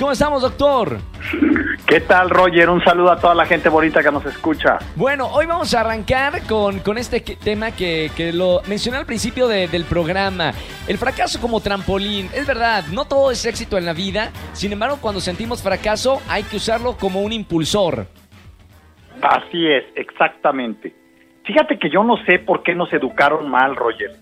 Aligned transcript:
¿Cómo 0.00 0.12
estamos, 0.12 0.40
doctor? 0.40 0.96
¿Qué 1.86 2.00
tal, 2.00 2.30
Roger? 2.30 2.70
Un 2.70 2.82
saludo 2.82 3.12
a 3.12 3.18
toda 3.20 3.34
la 3.34 3.44
gente 3.44 3.68
bonita 3.68 4.02
que 4.02 4.10
nos 4.10 4.24
escucha. 4.24 4.78
Bueno, 4.96 5.26
hoy 5.26 5.44
vamos 5.44 5.74
a 5.74 5.80
arrancar 5.80 6.40
con, 6.48 6.78
con 6.78 6.96
este 6.96 7.22
que- 7.22 7.36
tema 7.36 7.72
que, 7.72 8.10
que 8.16 8.32
lo 8.32 8.62
mencioné 8.66 8.96
al 8.98 9.04
principio 9.06 9.46
de- 9.46 9.68
del 9.68 9.84
programa. 9.84 10.52
El 10.88 10.96
fracaso 10.96 11.38
como 11.40 11.60
trampolín. 11.60 12.30
Es 12.34 12.46
verdad, 12.46 12.84
no 12.92 13.04
todo 13.04 13.30
es 13.30 13.44
éxito 13.44 13.76
en 13.76 13.84
la 13.84 13.92
vida. 13.92 14.30
Sin 14.54 14.72
embargo, 14.72 14.98
cuando 15.02 15.20
sentimos 15.20 15.62
fracaso, 15.62 16.22
hay 16.28 16.44
que 16.44 16.56
usarlo 16.56 16.96
como 16.96 17.20
un 17.20 17.32
impulsor. 17.32 18.06
Así 19.20 19.66
es, 19.66 19.84
exactamente. 19.96 20.94
Fíjate 21.44 21.78
que 21.78 21.90
yo 21.90 22.04
no 22.04 22.16
sé 22.24 22.38
por 22.38 22.62
qué 22.62 22.74
nos 22.74 22.90
educaron 22.94 23.50
mal, 23.50 23.76
Roger. 23.76 24.12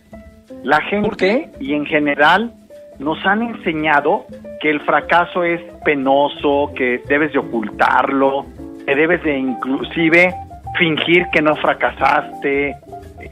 La 0.64 0.80
¿Por 1.02 1.16
qué? 1.16 1.30
gente 1.50 1.52
y 1.60 1.74
en 1.74 1.86
general 1.86 2.54
nos 2.98 3.24
han 3.24 3.42
enseñado 3.42 4.26
que 4.60 4.70
el 4.70 4.80
fracaso 4.80 5.44
es 5.44 5.60
penoso, 5.84 6.72
que 6.74 7.00
debes 7.08 7.32
de 7.32 7.38
ocultarlo, 7.38 8.46
que 8.86 8.94
debes 8.94 9.22
de 9.22 9.38
inclusive 9.38 10.34
fingir 10.78 11.26
que 11.32 11.40
no 11.42 11.54
fracasaste. 11.56 12.70
Eh, 12.70 12.76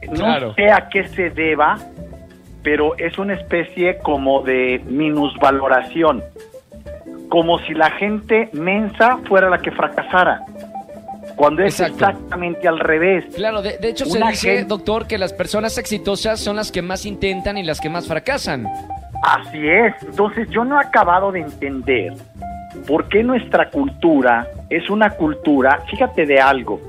No 0.08 0.14
Claro. 0.14 0.54
sé 0.54 0.70
a 0.70 0.88
qué 0.88 1.06
se 1.08 1.30
deba, 1.30 1.78
pero 2.62 2.96
es 2.98 3.18
una 3.18 3.34
especie 3.34 3.98
como 3.98 4.42
de 4.42 4.80
minusvaloración, 4.86 6.22
como 7.28 7.58
si 7.60 7.74
la 7.74 7.90
gente 7.92 8.48
mensa 8.52 9.18
fuera 9.28 9.48
la 9.50 9.58
que 9.58 9.70
fracasara, 9.72 10.42
cuando 11.36 11.62
es 11.62 11.78
Exacto. 11.80 12.04
exactamente 12.06 12.66
al 12.68 12.78
revés. 12.80 13.24
Claro, 13.34 13.62
de, 13.62 13.78
de 13.78 13.88
hecho 13.90 14.06
se 14.06 14.18
dice, 14.28 14.64
doctor, 14.64 15.06
que 15.06 15.18
las 15.18 15.32
personas 15.32 15.76
exitosas 15.78 16.40
son 16.40 16.56
las 16.56 16.72
que 16.72 16.82
más 16.82 17.04
intentan 17.06 17.58
y 17.58 17.62
las 17.62 17.80
que 17.80 17.88
más 17.90 18.06
fracasan. 18.08 18.66
Así 19.22 19.68
es. 19.68 19.94
Entonces 20.02 20.48
yo 20.50 20.64
no 20.64 20.80
he 20.80 20.84
acabado 20.84 21.32
de 21.32 21.40
entender 21.40 22.14
por 22.86 23.08
qué 23.08 23.22
nuestra 23.22 23.70
cultura 23.70 24.46
es 24.70 24.88
una 24.90 25.10
cultura, 25.10 25.80
fíjate 25.90 26.26
de 26.26 26.40
algo, 26.40 26.80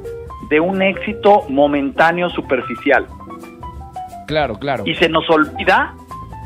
de 0.49 0.59
un 0.59 0.81
éxito 0.81 1.43
momentáneo 1.49 2.29
superficial. 2.29 3.05
Claro, 4.27 4.55
claro. 4.55 4.83
Y 4.85 4.95
se 4.95 5.09
nos 5.09 5.29
olvida 5.29 5.93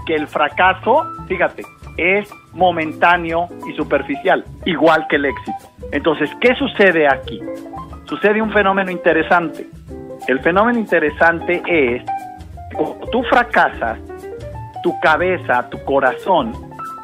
que 0.06 0.16
el 0.16 0.28
fracaso, 0.28 1.04
fíjate, 1.28 1.64
es 1.98 2.30
momentáneo 2.54 3.48
y 3.68 3.74
superficial, 3.74 4.44
igual 4.66 5.08
que 5.08 5.16
el 5.18 5.26
éxito. 5.26 5.58
Entonces, 5.92 6.30
¿qué 6.40 6.56
sucede 6.56 7.08
aquí? 7.08 7.42
Sucede 8.06 8.42
un 8.42 8.52
fenómeno 8.52 8.92
interesante. 8.92 9.68
El 10.28 10.40
fenómeno 10.40 10.80
interesante 10.80 11.62
es, 11.68 12.04
cuando 12.74 13.08
tú 13.08 13.24
fracasas, 13.24 14.00
tu 14.82 15.00
cabeza, 15.00 15.70
tu 15.70 15.84
corazón, 15.86 16.54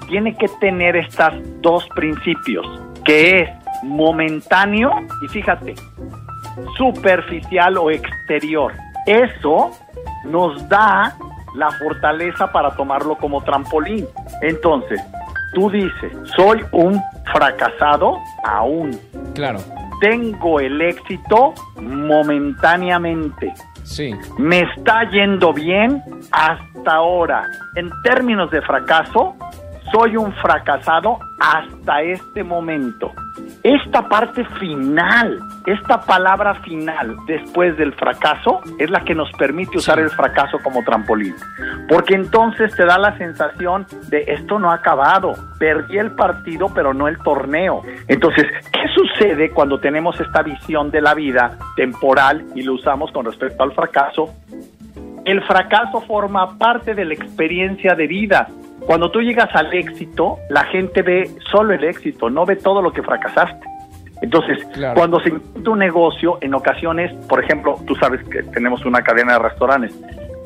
tiene 0.07 0.35
que 0.35 0.47
tener 0.59 0.95
estos 0.95 1.33
dos 1.61 1.87
principios, 1.95 2.65
que 3.03 3.41
es 3.41 3.49
momentáneo 3.83 4.91
y 5.23 5.27
fíjate, 5.27 5.75
superficial 6.77 7.77
o 7.77 7.91
exterior. 7.91 8.73
Eso 9.05 9.71
nos 10.25 10.67
da 10.67 11.15
la 11.55 11.71
fortaleza 11.71 12.51
para 12.51 12.71
tomarlo 12.75 13.15
como 13.17 13.41
trampolín. 13.41 14.07
Entonces, 14.41 15.01
tú 15.53 15.69
dices, 15.69 16.11
soy 16.35 16.63
un 16.71 17.01
fracasado 17.33 18.17
aún. 18.43 18.97
Claro, 19.33 19.59
Tengo 19.99 20.59
el 20.59 20.79
éxito 20.81 21.53
momentáneamente. 21.81 23.53
Sí. 23.87 24.13
Me 24.37 24.61
está 24.61 25.09
yendo 25.09 25.53
bien 25.53 26.03
hasta 26.31 26.91
ahora. 26.91 27.43
En 27.75 27.89
términos 28.03 28.51
de 28.51 28.61
fracaso, 28.61 29.35
soy 29.91 30.17
un 30.17 30.33
fracasado 30.33 31.19
hasta 31.39 32.01
este 32.01 32.43
momento. 32.43 33.11
Esta 33.63 34.07
parte 34.07 34.43
final, 34.59 35.39
esta 35.65 36.01
palabra 36.01 36.55
final 36.61 37.15
después 37.27 37.77
del 37.77 37.93
fracaso 37.93 38.61
es 38.79 38.89
la 38.89 39.01
que 39.01 39.13
nos 39.13 39.31
permite 39.33 39.77
usar 39.77 39.99
el 39.99 40.09
fracaso 40.09 40.57
como 40.63 40.83
trampolín. 40.83 41.35
Porque 41.87 42.15
entonces 42.15 42.75
te 42.75 42.85
da 42.85 42.97
la 42.97 43.17
sensación 43.17 43.85
de 44.09 44.23
esto 44.27 44.59
no 44.59 44.71
ha 44.71 44.75
acabado, 44.75 45.33
perdí 45.59 45.97
el 45.97 46.11
partido 46.11 46.67
pero 46.73 46.93
no 46.93 47.07
el 47.07 47.17
torneo. 47.19 47.81
Entonces, 48.07 48.45
¿qué 48.71 48.76
sucede 49.17 49.49
cuando 49.51 49.79
tenemos 49.79 50.19
esta 50.19 50.41
visión 50.43 50.91
de 50.91 51.01
la 51.01 51.13
vida 51.13 51.57
temporal 51.75 52.45
y 52.55 52.61
lo 52.61 52.73
usamos 52.73 53.11
con 53.11 53.25
respecto 53.25 53.63
al 53.63 53.71
fracaso? 53.73 54.33
El 55.25 55.41
fracaso 55.43 56.01
forma 56.01 56.57
parte 56.57 56.93
de 56.93 57.05
la 57.05 57.13
experiencia 57.13 57.95
de 57.95 58.07
vida. 58.07 58.47
Cuando 58.85 59.11
tú 59.11 59.21
llegas 59.21 59.53
al 59.53 59.73
éxito, 59.73 60.37
la 60.49 60.63
gente 60.65 61.01
ve 61.01 61.29
solo 61.51 61.73
el 61.73 61.83
éxito, 61.83 62.29
no 62.29 62.45
ve 62.45 62.55
todo 62.55 62.81
lo 62.81 62.93
que 62.93 63.03
fracasaste. 63.03 63.67
Entonces, 64.21 64.63
Claro. 64.73 64.95
cuando 64.95 65.19
se 65.19 65.29
intenta 65.29 65.69
un 65.69 65.79
negocio, 65.79 66.37
en 66.41 66.53
ocasiones, 66.53 67.13
por 67.27 67.43
ejemplo, 67.43 67.75
tú 67.85 67.95
sabes 67.95 68.23
que 68.29 68.41
tenemos 68.43 68.85
una 68.85 69.01
cadena 69.01 69.33
de 69.33 69.39
restaurantes. 69.39 69.93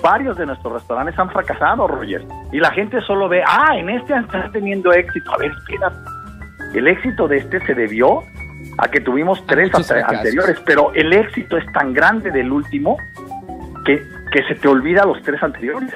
Varios 0.01 0.35
de 0.37 0.47
nuestros 0.47 0.73
restaurantes 0.73 1.17
han 1.19 1.29
fracasado, 1.29 1.87
Roger. 1.87 2.23
Y 2.51 2.59
la 2.59 2.71
gente 2.71 2.99
solo 3.01 3.29
ve, 3.29 3.43
ah, 3.45 3.77
en 3.77 3.89
este 3.89 4.15
están 4.15 4.51
teniendo 4.51 4.91
éxito. 4.91 5.31
A 5.33 5.37
ver, 5.37 5.51
espérate. 5.51 5.95
El 6.73 6.87
éxito 6.87 7.27
de 7.27 7.37
este 7.37 7.59
se 7.65 7.75
debió 7.75 8.23
a 8.77 8.87
que 8.89 8.99
tuvimos 9.01 9.45
tres 9.47 9.73
ante- 9.73 9.87
fracasos. 9.87 10.17
anteriores, 10.17 10.59
pero 10.65 10.93
el 10.93 11.13
éxito 11.13 11.57
es 11.57 11.65
tan 11.73 11.93
grande 11.93 12.31
del 12.31 12.51
último 12.51 12.97
que, 13.85 14.01
que 14.31 14.43
se 14.47 14.55
te 14.55 14.67
olvida 14.67 15.05
los 15.05 15.21
tres 15.23 15.41
anteriores. 15.43 15.93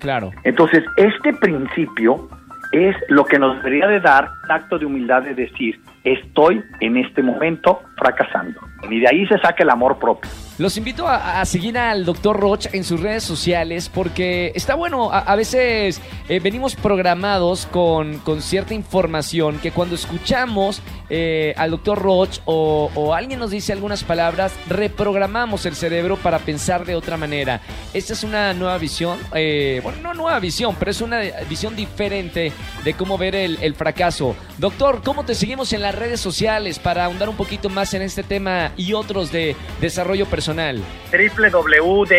Claro. 0.00 0.30
Entonces, 0.44 0.84
este 0.96 1.32
principio 1.34 2.28
es 2.72 2.94
lo 3.08 3.24
que 3.24 3.38
nos 3.38 3.56
debería 3.58 3.86
de 3.86 4.00
dar 4.00 4.28
acto 4.50 4.78
de 4.78 4.86
humildad 4.86 5.22
de 5.22 5.34
decir, 5.34 5.80
estoy 6.04 6.62
en 6.80 6.96
este 6.96 7.22
momento 7.22 7.80
fracasando. 7.96 8.60
Y 8.90 9.00
de 9.00 9.08
ahí 9.08 9.26
se 9.26 9.38
saca 9.38 9.62
el 9.62 9.70
amor 9.70 9.98
propio. 9.98 10.30
Los 10.58 10.76
invito 10.76 11.06
a, 11.06 11.44
seguir 11.44 11.78
al 11.78 12.04
Dr. 12.04 12.36
Roch 12.36 12.66
en 12.72 12.82
sus 12.82 13.00
redes 13.00 13.22
sociales 13.22 13.88
porque 13.88 14.50
está 14.56 14.74
bueno, 14.74 15.10
a, 15.12 15.36
veces 15.36 16.02
eh, 16.28 16.40
venimos 16.40 16.74
programados 16.74 17.66
con, 17.66 18.18
con 18.18 18.42
cierta 18.42 18.74
información 18.74 19.60
que 19.60 19.70
cuando 19.70 19.94
escuchamos 19.94 20.82
eh, 21.10 21.54
al 21.56 21.70
Dr. 21.70 21.96
Roch 21.96 22.40
o, 22.44 23.14
alguien 23.14 23.38
nos 23.38 23.52
dice 23.52 23.72
algunas 23.72 24.02
palabras, 24.02 24.52
reprogramamos 24.68 25.64
el 25.64 25.76
cerebro 25.76 26.16
para 26.16 26.40
pensar 26.40 26.84
de 26.84 26.96
otra 26.96 27.16
manera. 27.16 27.60
Esta 27.94 28.14
es 28.14 28.24
una 28.24 28.52
nueva 28.52 28.78
visión, 28.78 29.16
eh, 29.34 29.80
bueno, 29.84 30.02
no 30.02 30.14
nueva 30.14 30.40
visión, 30.40 30.74
pero 30.76 30.90
es 30.90 31.00
una 31.00 31.20
visión 31.48 31.76
diferente 31.76 32.52
de 32.84 32.94
cómo 32.94 33.16
ver 33.16 33.36
el 33.36 33.74
fracaso. 33.76 34.34
Doctor, 34.58 35.02
¿cómo 35.04 35.24
te 35.24 35.34
seguimos 35.34 35.72
en 35.72 35.82
las 35.82 35.94
redes 35.94 36.20
sociales 36.20 36.78
para 36.78 37.04
ahondar 37.04 37.28
un 37.28 37.36
poquito 37.36 37.68
más 37.68 37.94
en 37.94 38.02
este 38.02 38.22
tema 38.22 38.72
y 38.76 38.92
otros 38.92 39.30
de 39.30 39.54
desarrollo 39.80 40.26
personal? 40.26 40.82
www.drroch.mx 41.12 42.10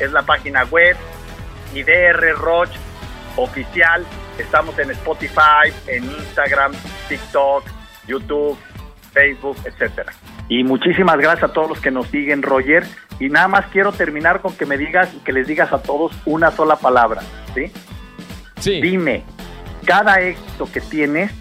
es 0.00 0.12
la 0.12 0.22
página 0.22 0.64
web 0.64 0.96
y 1.74 1.82
DR 1.82 2.32
Roch 2.36 2.70
oficial. 3.36 4.04
Estamos 4.38 4.78
en 4.78 4.90
Spotify, 4.90 5.72
en 5.86 6.04
Instagram, 6.04 6.72
TikTok, 7.08 7.64
YouTube, 8.06 8.58
Facebook, 9.12 9.56
etcétera. 9.64 10.12
Y 10.48 10.64
muchísimas 10.64 11.18
gracias 11.18 11.50
a 11.50 11.52
todos 11.52 11.68
los 11.68 11.80
que 11.80 11.90
nos 11.90 12.06
siguen, 12.08 12.42
Roger. 12.42 12.84
Y 13.20 13.28
nada 13.28 13.48
más 13.48 13.66
quiero 13.66 13.92
terminar 13.92 14.40
con 14.40 14.56
que 14.56 14.64
me 14.64 14.78
digas 14.78 15.12
y 15.14 15.18
que 15.18 15.32
les 15.32 15.46
digas 15.46 15.72
a 15.72 15.82
todos 15.82 16.12
una 16.24 16.50
sola 16.50 16.76
palabra, 16.76 17.22
¿sí? 17.54 17.72
Sí. 18.60 18.80
Dime, 18.80 19.24
cada 19.88 20.20
éxito 20.20 20.68
que 20.70 20.82
tienes, 20.82 21.32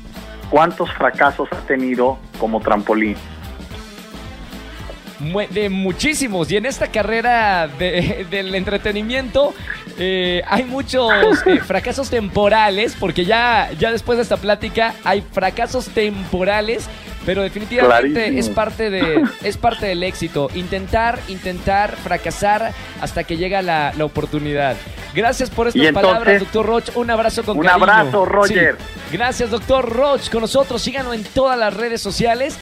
¿cuántos 0.50 0.90
fracasos 0.94 1.50
has 1.52 1.68
tenido 1.68 2.18
como 2.40 2.62
trampolín? 2.62 3.18
De 5.52 5.70
muchísimos. 5.70 6.50
Y 6.52 6.56
en 6.58 6.66
esta 6.68 6.88
carrera 6.88 7.68
de- 7.68 8.26
del 8.32 8.56
entretenimiento 8.56 9.54
eh, 9.98 10.44
hay 10.48 10.64
muchos 10.64 11.12
eh, 11.46 11.60
fracasos 11.66 12.10
temporales, 12.10 12.96
porque 12.98 13.26
ya, 13.26 13.70
ya 13.78 13.92
después 13.92 14.18
de 14.18 14.24
esta 14.24 14.38
plática 14.38 14.94
hay 15.04 15.22
fracasos 15.34 15.90
temporales, 15.90 16.88
pero 17.26 17.42
definitivamente 17.42 18.14
Clarísimo. 18.14 18.40
es 18.40 18.50
parte, 18.50 18.90
de, 18.90 19.24
es 19.44 19.58
parte 19.58 19.88
del 19.88 20.04
éxito. 20.04 20.50
Intentar, 20.56 21.20
intentar, 21.28 21.98
fracasar 21.98 22.72
hasta 23.02 23.26
que 23.26 23.36
llega 23.36 23.62
la, 23.62 23.92
la 23.98 24.06
oportunidad. 24.06 24.78
Gracias 25.18 25.50
por 25.50 25.68
estas 25.68 25.82
entonces, 25.82 26.10
palabras, 26.12 26.40
doctor 26.42 26.66
Roch. 26.68 26.96
Un 26.96 27.10
abrazo 27.10 27.44
con 27.44 27.58
un 27.58 27.66
cariño. 27.66 27.84
abrazo, 27.86 28.24
Roger. 28.24 28.78
Sí. 28.78 29.18
Gracias, 29.18 29.50
doctor 29.50 29.90
Roch, 29.90 30.30
con 30.30 30.42
nosotros. 30.42 30.80
Síganlo 30.80 31.12
en 31.12 31.24
todas 31.24 31.58
las 31.58 31.74
redes 31.74 32.02
sociales. 32.04 32.56